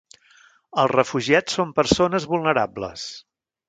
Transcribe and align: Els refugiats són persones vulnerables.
Els 0.85 0.93
refugiats 0.93 1.59
són 1.59 1.77
persones 1.83 2.29
vulnerables. 2.35 3.09